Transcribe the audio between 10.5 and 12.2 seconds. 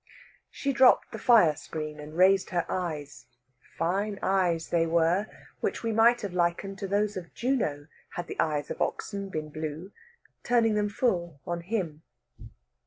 them full on him.